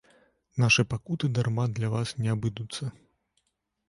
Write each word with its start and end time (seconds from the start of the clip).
Нашы 0.61 0.85
пакуты 0.93 1.29
дарма 1.39 1.65
для 1.79 1.91
вас 1.97 2.13
не 2.21 2.31
абыдуцца. 2.35 2.89